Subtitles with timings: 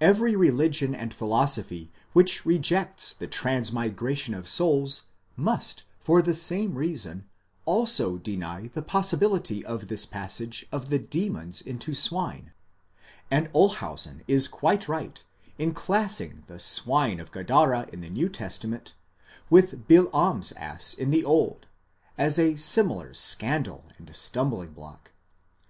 [0.00, 7.26] Every religion and philosophy which rejects the transmigration of souls, must, for the same reason,
[7.66, 12.54] also deny the possibility of this passage of the demons into swine;
[13.30, 15.22] and Olshausen is quite right
[15.58, 18.94] in class ing the swine of Gadara in the New Testament
[19.50, 21.66] with Balaam's ass in the Old,
[22.16, 25.10] as a similar scandal and stumbling block.